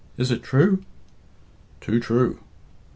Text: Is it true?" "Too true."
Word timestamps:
Is 0.17 0.31
it 0.31 0.41
true?" 0.41 0.83
"Too 1.79 1.99
true." 1.99 2.39